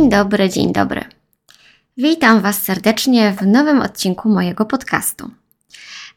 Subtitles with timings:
[0.00, 1.04] Dzień dobry, dzień dobry.
[1.96, 5.30] Witam Was serdecznie w nowym odcinku mojego podcastu.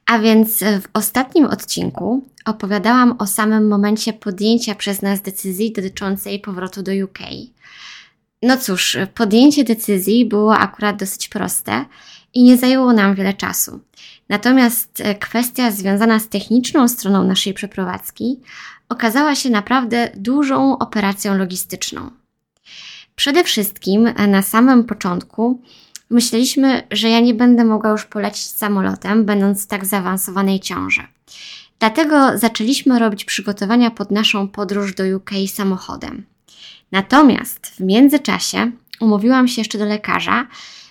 [0.05, 6.83] A więc w ostatnim odcinku opowiadałam o samym momencie podjęcia przez nas decyzji dotyczącej powrotu
[6.83, 7.19] do UK.
[8.41, 11.85] No cóż, podjęcie decyzji było akurat dosyć proste
[12.34, 13.79] i nie zajęło nam wiele czasu.
[14.29, 18.39] Natomiast kwestia związana z techniczną stroną naszej przeprowadzki
[18.89, 22.23] okazała się naprawdę dużą operacją logistyczną.
[23.16, 25.62] Przede wszystkim na samym początku
[26.10, 31.01] myśleliśmy, że ja nie będę mogła już polecieć samolotem, będąc w tak zaawansowanej ciąży.
[31.79, 36.26] Dlatego zaczęliśmy robić przygotowania pod naszą podróż do UK samochodem.
[36.91, 40.48] Natomiast w międzyczasie umówiłam się jeszcze do lekarza,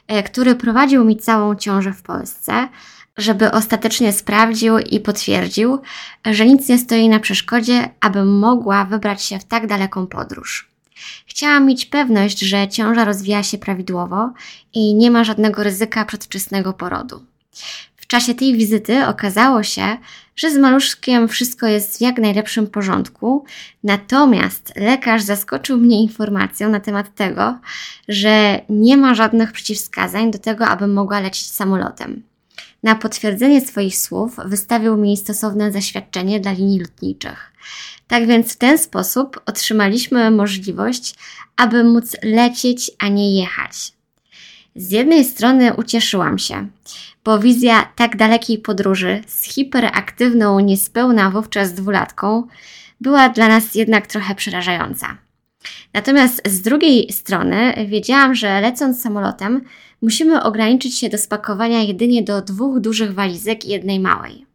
[0.06, 2.68] e, który prowadził mi całą ciążę w Polsce,
[3.16, 5.78] żeby ostatecznie sprawdził i potwierdził,
[6.24, 10.71] że nic nie stoi na przeszkodzie, abym mogła wybrać się w tak daleką podróż.
[11.26, 14.32] Chciałam mieć pewność, że ciąża rozwija się prawidłowo
[14.74, 17.22] i nie ma żadnego ryzyka przedwczesnego porodu.
[17.96, 19.96] W czasie tej wizyty okazało się,
[20.36, 23.44] że z maluszkiem wszystko jest w jak najlepszym porządku,
[23.84, 27.58] natomiast lekarz zaskoczył mnie informacją na temat tego,
[28.08, 32.22] że nie ma żadnych przeciwwskazań do tego, abym mogła lecieć samolotem.
[32.82, 37.52] Na potwierdzenie swoich słów wystawił mi stosowne zaświadczenie dla linii lotniczych.
[38.08, 41.14] Tak więc w ten sposób otrzymaliśmy możliwość,
[41.56, 43.92] aby móc lecieć, a nie jechać.
[44.76, 46.68] Z jednej strony ucieszyłam się,
[47.24, 52.46] bo wizja tak dalekiej podróży z hiperaktywną, niespełna wówczas dwulatką
[53.00, 55.18] była dla nas jednak trochę przerażająca.
[55.94, 59.60] Natomiast z drugiej strony wiedziałam, że lecąc samolotem
[60.02, 64.46] musimy ograniczyć się do spakowania jedynie do dwóch dużych walizek i jednej małej.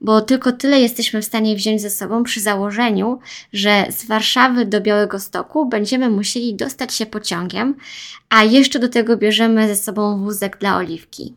[0.00, 3.18] Bo tylko tyle jesteśmy w stanie wziąć ze sobą przy założeniu,
[3.52, 7.74] że z Warszawy do Białego Stoku będziemy musieli dostać się pociągiem,
[8.28, 11.34] a jeszcze do tego bierzemy ze sobą wózek dla oliwki.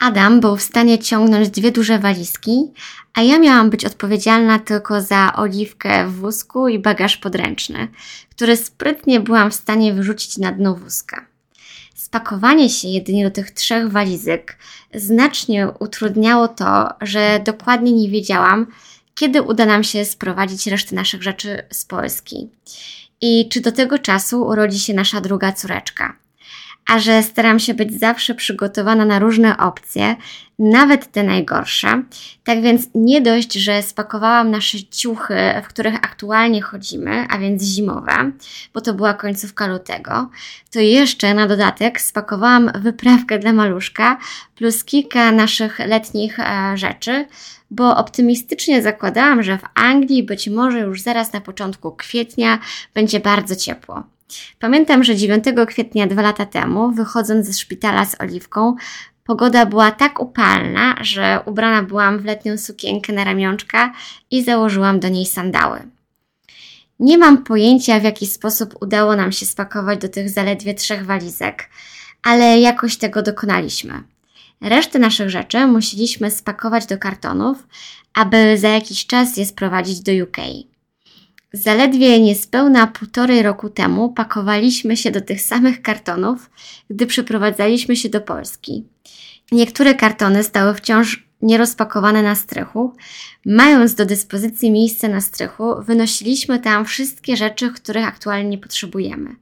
[0.00, 2.72] Adam był w stanie ciągnąć dwie duże walizki,
[3.14, 7.88] a ja miałam być odpowiedzialna tylko za oliwkę w wózku i bagaż podręczny,
[8.30, 11.35] który sprytnie byłam w stanie wyrzucić na dno wózka.
[11.96, 14.58] Spakowanie się jedynie do tych trzech walizek
[14.94, 18.66] znacznie utrudniało to, że dokładnie nie wiedziałam,
[19.14, 22.48] kiedy uda nam się sprowadzić resztę naszych rzeczy z Polski.
[23.20, 26.16] I czy do tego czasu urodzi się nasza druga córeczka
[26.86, 30.16] a że staram się być zawsze przygotowana na różne opcje,
[30.58, 32.02] nawet te najgorsze.
[32.44, 38.30] Tak więc nie dość, że spakowałam nasze ciuchy, w których aktualnie chodzimy, a więc zimowe,
[38.74, 40.30] bo to była końcówka lutego,
[40.72, 44.18] to jeszcze na dodatek spakowałam wyprawkę dla maluszka
[44.54, 47.26] plus kilka naszych letnich e, rzeczy,
[47.70, 52.58] bo optymistycznie zakładałam, że w Anglii być może już zaraz na początku kwietnia
[52.94, 54.02] będzie bardzo ciepło.
[54.58, 58.76] Pamiętam, że 9 kwietnia dwa lata temu, wychodząc ze szpitala z oliwką,
[59.24, 63.92] pogoda była tak upalna, że ubrana byłam w letnią sukienkę na ramionczka
[64.30, 65.80] i założyłam do niej sandały.
[67.00, 71.70] Nie mam pojęcia, w jaki sposób udało nam się spakować do tych zaledwie trzech walizek,
[72.22, 74.02] ale jakoś tego dokonaliśmy.
[74.60, 77.66] Resztę naszych rzeczy musieliśmy spakować do kartonów,
[78.14, 80.36] aby za jakiś czas je sprowadzić do UK.
[81.52, 86.50] Zaledwie niespełna półtorej roku temu pakowaliśmy się do tych samych kartonów,
[86.90, 88.84] gdy przeprowadzaliśmy się do Polski.
[89.52, 92.92] Niektóre kartony stały wciąż nierozpakowane na strychu.
[93.46, 99.36] Mając do dyspozycji miejsce na strychu, wynosiliśmy tam wszystkie rzeczy, których aktualnie nie potrzebujemy.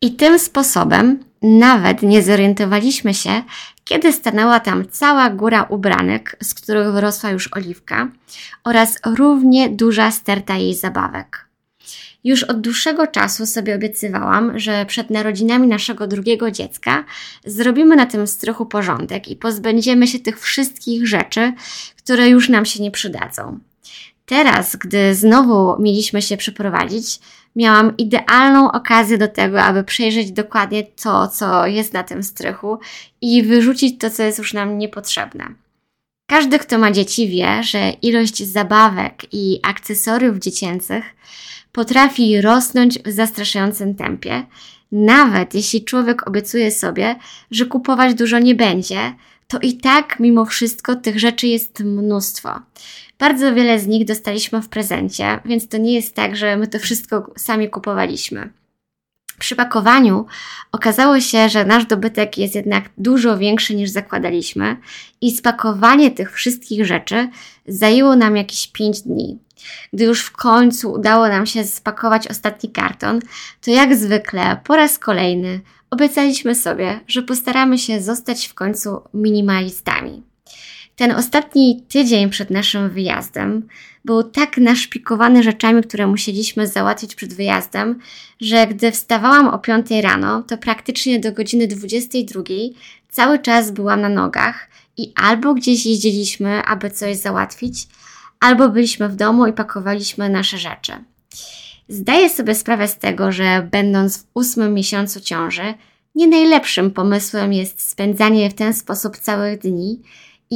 [0.00, 3.42] I tym sposobem nawet nie zorientowaliśmy się,
[3.84, 8.08] kiedy stanęła tam cała góra ubranek, z których wyrosła już oliwka,
[8.64, 11.48] oraz równie duża sterta jej zabawek.
[12.24, 17.04] Już od dłuższego czasu sobie obiecywałam, że przed narodzinami naszego drugiego dziecka
[17.44, 21.52] zrobimy na tym strychu porządek i pozbędziemy się tych wszystkich rzeczy,
[21.98, 23.58] które już nam się nie przydadzą.
[24.26, 27.20] Teraz, gdy znowu mieliśmy się przeprowadzić,
[27.56, 32.78] miałam idealną okazję do tego, aby przejrzeć dokładnie to, co jest na tym strychu
[33.20, 35.44] i wyrzucić to, co jest już nam niepotrzebne.
[36.26, 41.04] Każdy, kto ma dzieci, wie, że ilość zabawek i akcesoriów dziecięcych
[41.72, 44.46] potrafi rosnąć w zastraszającym tempie,
[44.92, 47.16] nawet jeśli człowiek obiecuje sobie,
[47.50, 49.14] że kupować dużo nie będzie,
[49.48, 52.50] to i tak mimo wszystko tych rzeczy jest mnóstwo.
[53.18, 56.78] Bardzo wiele z nich dostaliśmy w prezencie, więc to nie jest tak, że my to
[56.78, 58.52] wszystko sami kupowaliśmy.
[59.38, 60.26] Przy pakowaniu
[60.72, 64.76] okazało się, że nasz dobytek jest jednak dużo większy niż zakładaliśmy
[65.20, 67.28] i spakowanie tych wszystkich rzeczy
[67.66, 69.38] zajęło nam jakieś 5 dni.
[69.92, 73.20] Gdy już w końcu udało nam się spakować ostatni karton,
[73.60, 75.60] to jak zwykle po raz kolejny
[75.90, 80.22] obiecaliśmy sobie, że postaramy się zostać w końcu minimalistami.
[80.96, 83.68] Ten ostatni tydzień przed naszym wyjazdem
[84.04, 87.98] był tak naszpikowany rzeczami, które musieliśmy załatwić przed wyjazdem,
[88.40, 92.42] że gdy wstawałam o 5 rano, to praktycznie do godziny 22
[93.10, 97.86] cały czas byłam na nogach i albo gdzieś jeździliśmy, aby coś załatwić,
[98.40, 100.92] albo byliśmy w domu i pakowaliśmy nasze rzeczy.
[101.88, 105.74] Zdaję sobie sprawę z tego, że będąc w ósmym miesiącu ciąży,
[106.14, 110.00] nie najlepszym pomysłem jest spędzanie w ten sposób całych dni.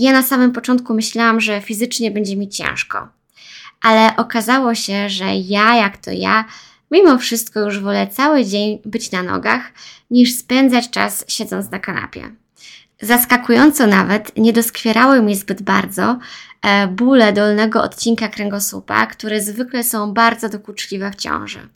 [0.00, 3.08] Ja na samym początku myślałam, że fizycznie będzie mi ciężko.
[3.82, 6.44] Ale okazało się, że ja, jak to ja,
[6.90, 9.72] mimo wszystko już wolę cały dzień być na nogach,
[10.10, 12.30] niż spędzać czas siedząc na kanapie.
[13.02, 16.18] Zaskakująco nawet nie doskwierały mi zbyt bardzo
[16.62, 21.68] e, bóle dolnego odcinka kręgosłupa, które zwykle są bardzo dokuczliwe w ciąży.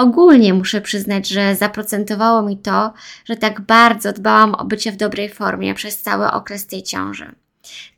[0.00, 2.92] Ogólnie muszę przyznać, że zaprocentowało mi to,
[3.24, 7.34] że tak bardzo dbałam o bycie w dobrej formie przez cały okres tej ciąży.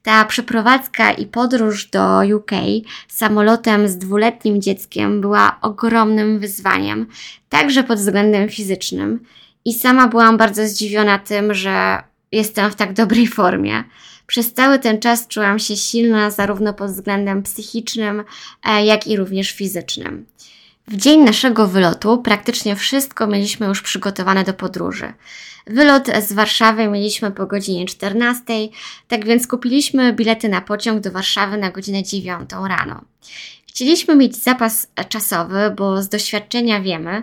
[0.03, 2.51] Ta przeprowadzka i podróż do UK
[3.09, 7.07] samolotem z dwuletnim dzieckiem była ogromnym wyzwaniem,
[7.49, 9.25] także pod względem fizycznym.
[9.65, 12.03] I sama byłam bardzo zdziwiona tym, że
[12.33, 13.85] jestem w tak dobrej formie.
[14.27, 18.25] Przez cały ten czas czułam się silna zarówno pod względem psychicznym,
[18.65, 20.27] e, jak i również fizycznym.
[20.88, 25.12] W dzień naszego wylotu praktycznie wszystko mieliśmy już przygotowane do podróży.
[25.67, 28.44] Wylot z Warszawy mieliśmy po godzinie 14,
[29.08, 33.00] tak więc kupiliśmy bilety na pociąg do Warszawy na godzinę 9 rano.
[33.69, 37.23] Chcieliśmy mieć zapas czasowy, bo z doświadczenia wiemy,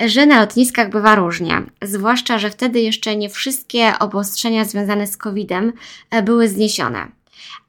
[0.00, 5.72] że na lotniskach bywa różnie, zwłaszcza, że wtedy jeszcze nie wszystkie obostrzenia związane z COVID-em
[6.10, 7.15] e, były zniesione.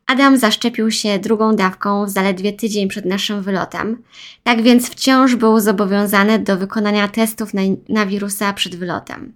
[0.08, 4.04] Adam zaszczepił się drugą dawką zaledwie tydzień przed naszym wylotem,
[4.44, 9.34] tak więc wciąż był zobowiązany do wykonania testów na, na wirusa przed wylotem.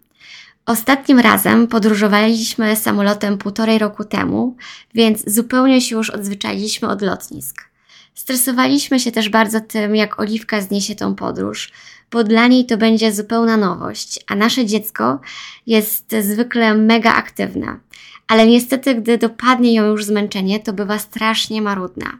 [0.66, 4.56] Ostatnim razem podróżowaliśmy samolotem półtorej roku temu,
[4.94, 7.72] więc zupełnie się już odzwyczailiśmy od lotnisk.
[8.16, 11.72] Stresowaliśmy się też bardzo tym, jak Oliwka zniesie tą podróż,
[12.12, 15.20] bo dla niej to będzie zupełna nowość, a nasze dziecko
[15.68, 17.80] jest zwykle mega aktywne.
[18.32, 22.18] Ale niestety, gdy dopadnie ją już zmęczenie, to bywa strasznie marudna.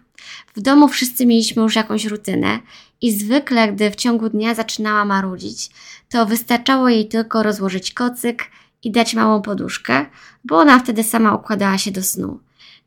[0.56, 2.60] W domu wszyscy mieliśmy już jakąś rutynę
[3.02, 5.70] i zwykle, gdy w ciągu dnia zaczynała marudzić,
[6.10, 8.44] to wystarczało jej tylko rozłożyć kocyk
[8.84, 10.06] i dać małą poduszkę,
[10.46, 12.40] bo ona wtedy sama układała się do snu.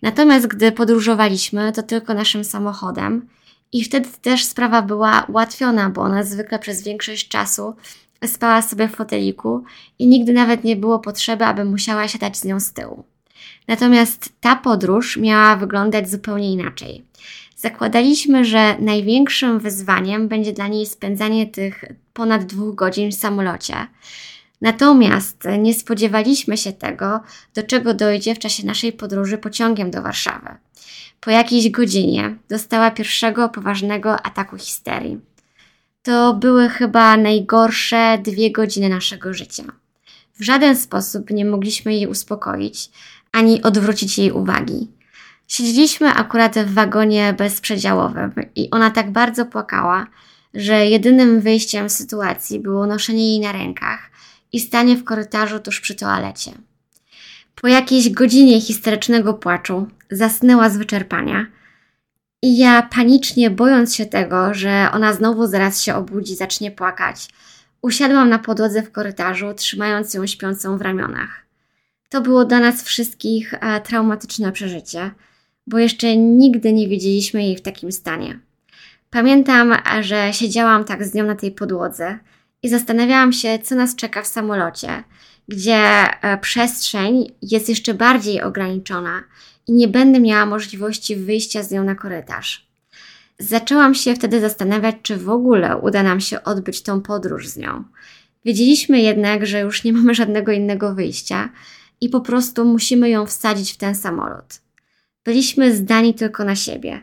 [0.02, 3.28] Natomiast gdy podróżowaliśmy, to tylko naszym samochodem
[3.72, 7.74] i wtedy też sprawa była ułatwiona, bo ona zwykle przez większość czasu
[8.26, 9.64] spała sobie w foteliku
[9.98, 13.13] i nigdy nawet nie było potrzeby, aby musiała się dać z nią z tyłu.
[13.68, 17.04] Natomiast ta podróż miała wyglądać zupełnie inaczej.
[17.56, 23.74] Zakładaliśmy, że największym wyzwaniem będzie dla niej spędzanie tych ponad dwóch godzin w samolocie.
[24.60, 27.20] Natomiast nie spodziewaliśmy się tego,
[27.54, 30.48] do czego dojdzie w czasie naszej podróży pociągiem do Warszawy.
[31.20, 35.20] Po jakiejś godzinie dostała pierwszego poważnego ataku histerii.
[36.02, 39.64] To były chyba najgorsze dwie godziny naszego życia.
[40.38, 42.90] W żaden sposób nie mogliśmy jej uspokoić
[43.34, 44.90] ani odwrócić jej uwagi.
[45.48, 50.06] Siedzieliśmy akurat w wagonie bezprzedziałowym i ona tak bardzo płakała,
[50.54, 54.10] że jedynym wyjściem z sytuacji było noszenie jej na rękach
[54.52, 56.52] i stanie w korytarzu tuż przy toalecie.
[57.54, 61.46] Po jakiejś godzinie histerycznego płaczu zasnęła z wyczerpania
[62.42, 67.28] i ja panicznie bojąc się tego, że ona znowu zaraz się obudzi, zacznie płakać,
[67.82, 71.43] usiadłam na podłodze w korytarzu, trzymając ją śpiącą w ramionach.
[72.14, 75.10] To było dla nas wszystkich e, traumatyczne przeżycie,
[75.66, 78.38] bo jeszcze nigdy nie widzieliśmy jej w takim stanie.
[79.10, 82.18] Pamiętam, że siedziałam tak z nią na tej podłodze
[82.62, 85.04] i zastanawiałam się, co nas czeka w samolocie,
[85.48, 89.24] gdzie e, przestrzeń jest jeszcze bardziej ograniczona
[89.66, 92.66] i nie będę miała możliwości wyjścia z nią na korytarz.
[93.38, 97.84] Zaczęłam się wtedy zastanawiać, czy w ogóle uda nam się odbyć tą podróż z nią.
[98.44, 101.50] Wiedzieliśmy jednak, że już nie mamy żadnego innego wyjścia
[102.04, 104.60] i po prostu musimy ją wsadzić w ten samolot.
[105.24, 107.02] Byliśmy zdani tylko na siebie.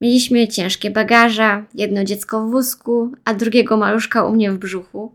[0.00, 5.14] Mieliśmy ciężkie bagaże, jedno dziecko w wózku, a drugiego maluszka u mnie w brzuchu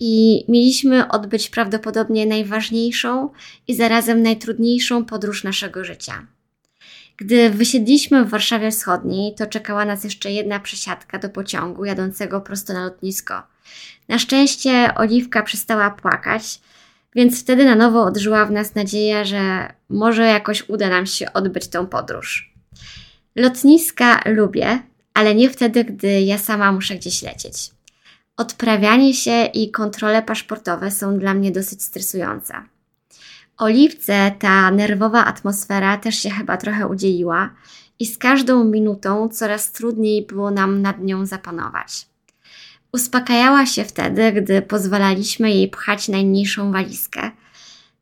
[0.00, 3.30] i mieliśmy odbyć prawdopodobnie najważniejszą
[3.68, 6.26] i zarazem najtrudniejszą podróż naszego życia.
[7.16, 12.72] Gdy wysiedliśmy w Warszawie Wschodniej, to czekała nas jeszcze jedna przesiadka do pociągu jadącego prosto
[12.72, 13.42] na lotnisko.
[14.08, 16.60] Na szczęście Oliwka przestała płakać,
[17.14, 21.68] więc wtedy na nowo odżyła w nas nadzieja, że może jakoś uda nam się odbyć
[21.68, 22.54] tą podróż.
[23.36, 24.78] Lotniska lubię,
[25.14, 27.70] ale nie wtedy, gdy ja sama muszę gdzieś lecieć.
[28.36, 32.54] Odprawianie się i kontrole paszportowe są dla mnie dosyć stresujące.
[33.58, 37.50] Oliwce ta nerwowa atmosfera też się chyba trochę udzieliła
[37.98, 42.09] i z każdą minutą coraz trudniej było nam nad nią zapanować.
[42.92, 47.30] Uspokajała się wtedy, gdy pozwalaliśmy jej pchać najmniejszą walizkę.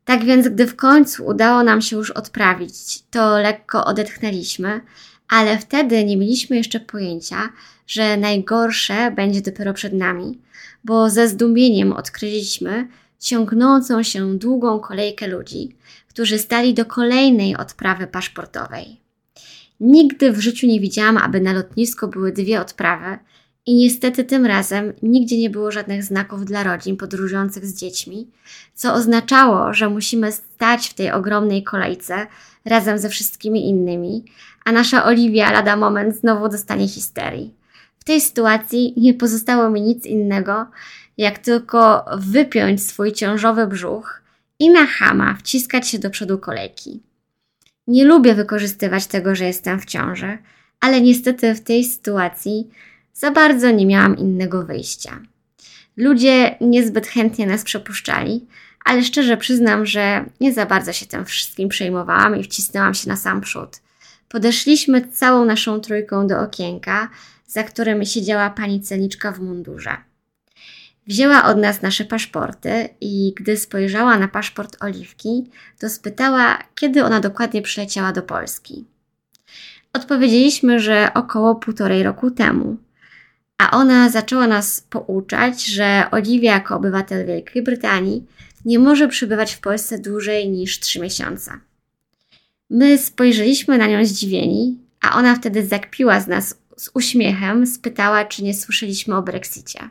[0.05, 4.81] Tak więc, gdy w końcu udało nam się już odprawić, to lekko odetchnęliśmy,
[5.27, 7.49] ale wtedy nie mieliśmy jeszcze pojęcia,
[7.87, 10.39] że najgorsze będzie dopiero przed nami,
[10.83, 12.87] bo ze zdumieniem odkryliśmy
[13.19, 15.75] ciągnącą się długą kolejkę ludzi,
[16.07, 19.01] którzy stali do kolejnej odprawy paszportowej.
[19.79, 23.17] Nigdy w życiu nie widziałam, aby na lotnisku były dwie odprawy,
[23.69, 28.27] i niestety tym razem nigdzie nie było żadnych znaków dla rodzin podróżujących z dziećmi,
[28.73, 32.27] co oznaczało, że musimy stać w tej ogromnej kolejce
[32.65, 34.25] razem ze wszystkimi innymi,
[34.65, 37.53] a nasza Oliwia lada moment znowu dostanie histerii.
[37.99, 40.65] W tej sytuacji nie pozostało mi nic innego,
[41.17, 44.21] jak tylko wypiąć swój ciążowy brzuch
[44.59, 47.03] i na chama wciskać się do przodu kolejki.
[47.87, 50.37] Nie lubię wykorzystywać tego, że jestem w ciąży,
[50.79, 52.69] ale niestety w tej sytuacji
[53.19, 55.19] za bardzo nie miałam innego wyjścia.
[55.97, 58.47] Ludzie niezbyt chętnie nas przepuszczali,
[58.85, 63.15] ale szczerze przyznam, że nie za bardzo się tym wszystkim przejmowałam i wcisnęłam się na
[63.15, 63.81] sam przód.
[64.29, 67.09] Podeszliśmy całą naszą trójką do okienka,
[67.47, 69.97] za którym siedziała pani celniczka w mundurze.
[71.07, 75.49] Wzięła od nas nasze paszporty i gdy spojrzała na paszport Oliwki,
[75.79, 78.85] to spytała, kiedy ona dokładnie przyleciała do Polski.
[79.93, 82.77] Odpowiedzieliśmy, że około półtorej roku temu
[83.59, 88.25] a ona zaczęła nas pouczać, że Oliwia jako obywatel Wielkiej Brytanii
[88.65, 91.51] nie może przebywać w Polsce dłużej niż trzy miesiące.
[92.69, 98.43] My spojrzeliśmy na nią zdziwieni, a ona wtedy zakpiła z nas z uśmiechem, spytała, czy
[98.43, 99.89] nie słyszeliśmy o Brexicie.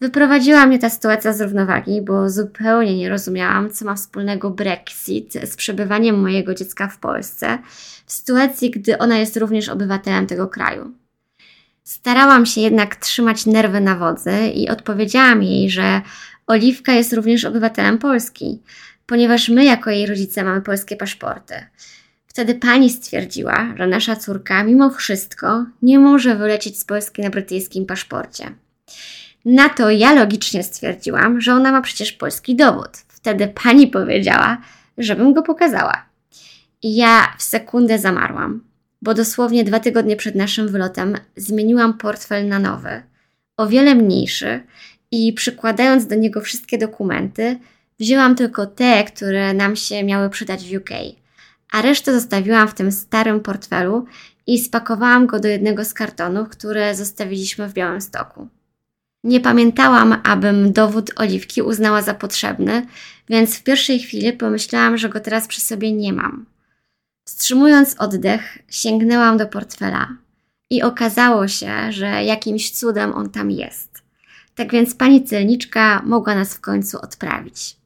[0.00, 5.56] Wyprowadziła mnie ta sytuacja z równowagi, bo zupełnie nie rozumiałam, co ma wspólnego Brexit z
[5.56, 7.58] przebywaniem mojego dziecka w Polsce,
[8.06, 10.92] w sytuacji, gdy ona jest również obywatelem tego kraju.
[11.86, 16.02] Starałam się jednak trzymać nerwy na wodzy i odpowiedziałam jej, że
[16.46, 18.62] Oliwka jest również obywatelem Polski,
[19.06, 21.54] ponieważ my jako jej rodzice mamy polskie paszporty.
[22.26, 27.86] Wtedy pani stwierdziła, że nasza córka mimo wszystko nie może wylecieć z Polski na brytyjskim
[27.86, 28.52] paszporcie.
[29.44, 32.90] Na to ja logicznie stwierdziłam, że ona ma przecież polski dowód.
[33.08, 34.58] Wtedy pani powiedziała,
[34.98, 36.06] żebym go pokazała.
[36.82, 38.65] I ja w sekundę zamarłam
[39.06, 43.02] bo dosłownie dwa tygodnie przed naszym wylotem zmieniłam portfel na nowy,
[43.56, 44.60] o wiele mniejszy
[45.10, 47.58] i przykładając do niego wszystkie dokumenty,
[48.00, 50.90] wzięłam tylko te, które nam się miały przydać w UK,
[51.72, 54.06] a resztę zostawiłam w tym starym portfelu
[54.46, 58.48] i spakowałam go do jednego z kartonów, które zostawiliśmy w Białym Stoku.
[59.24, 62.86] Nie pamiętałam, abym dowód oliwki uznała za potrzebny,
[63.28, 66.55] więc w pierwszej chwili pomyślałam, że go teraz przy sobie nie mam.
[67.28, 70.08] Wstrzymując oddech, sięgnęłam do portfela
[70.70, 74.02] i okazało się, że jakimś cudem on tam jest.
[74.54, 77.76] Tak więc pani celniczka mogła nas w końcu odprawić.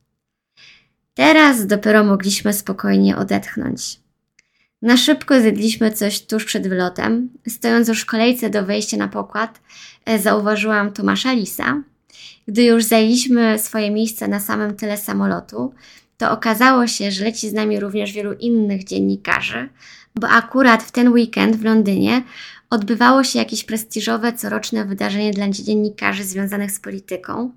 [1.15, 4.01] Teraz dopiero mogliśmy spokojnie odetchnąć.
[4.83, 7.29] Na szybko zjedliśmy coś tuż przed wylotem.
[7.49, 9.61] Stojąc już w kolejce do wejścia na pokład,
[10.05, 11.83] e, zauważyłam Tomasza Lisa.
[12.49, 15.75] Gdy już zajęliśmy swoje miejsce na samym tyle samolotu,
[16.21, 19.69] to okazało się, że leci z nami również wielu innych dziennikarzy,
[20.15, 22.23] bo akurat w ten weekend w Londynie
[22.71, 27.51] odbywało się jakieś prestiżowe coroczne wydarzenie dla dziennikarzy związanych z polityką.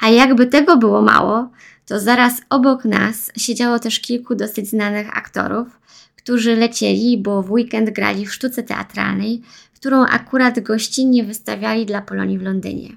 [0.00, 1.50] A jakby tego było mało,
[1.86, 5.80] to zaraz obok nas siedziało też kilku dosyć znanych aktorów,
[6.16, 9.42] którzy lecieli, bo w weekend grali w sztuce teatralnej,
[9.74, 12.88] którą akurat gościnnie wystawiali dla Polonii w Londynie.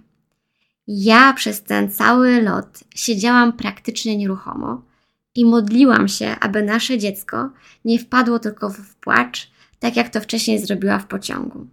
[0.87, 4.81] Ja przez ten cały lot siedziałam praktycznie nieruchomo,
[5.35, 7.49] i modliłam się, aby nasze dziecko
[7.85, 11.67] nie wpadło tylko w płacz, tak jak to wcześniej zrobiła w pociągu.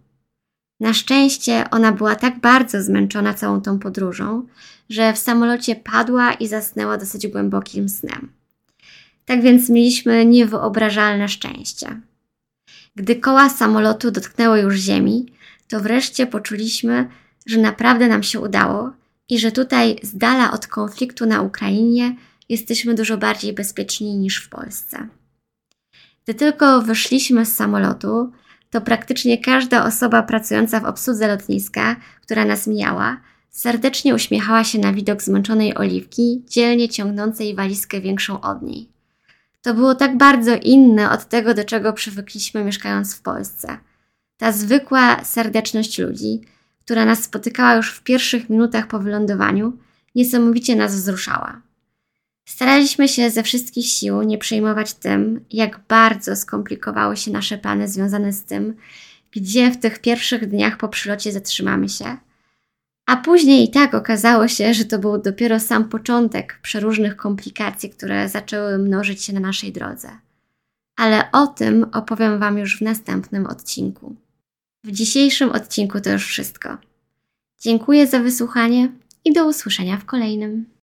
[0.79, 4.47] Na szczęście ona była tak bardzo zmęczona całą tą podróżą,
[4.89, 8.31] że w samolocie padła i zasnęła dosyć głębokim snem.
[9.25, 12.01] Tak więc mieliśmy niewyobrażalne szczęście.
[12.95, 15.25] Gdy koła samolotu dotknęły już ziemi,
[15.67, 17.09] to wreszcie poczuliśmy,
[17.45, 18.91] że naprawdę nam się udało
[19.29, 22.15] i że tutaj, z dala od konfliktu na Ukrainie,
[22.49, 25.07] jesteśmy dużo bardziej bezpieczni niż w Polsce.
[26.23, 28.31] Gdy tylko wyszliśmy z samolotu,
[28.69, 33.17] to praktycznie każda osoba pracująca w obsłudze lotniska, która nas mijała,
[33.49, 38.89] serdecznie uśmiechała się na widok zmęczonej oliwki, dzielnie ciągnącej walizkę większą od niej.
[39.61, 43.77] To było tak bardzo inne od tego, do czego przywykliśmy mieszkając w Polsce.
[44.37, 46.41] Ta zwykła serdeczność ludzi,
[46.81, 49.73] która nas spotykała już w pierwszych minutach po wylądowaniu,
[50.15, 51.61] niesamowicie nas wzruszała.
[52.45, 58.33] Staraliśmy się ze wszystkich sił nie przejmować tym, jak bardzo skomplikowały się nasze plany związane
[58.33, 58.75] z tym,
[59.31, 62.17] gdzie w tych pierwszych dniach po przylocie zatrzymamy się.
[63.05, 68.29] A później i tak okazało się, że to był dopiero sam początek przeróżnych komplikacji, które
[68.29, 70.09] zaczęły mnożyć się na naszej drodze.
[70.95, 74.15] Ale o tym opowiem Wam już w następnym odcinku.
[74.83, 76.77] W dzisiejszym odcinku to już wszystko.
[77.61, 78.91] Dziękuję za wysłuchanie
[79.25, 80.65] i do usłyszenia w kolejnym.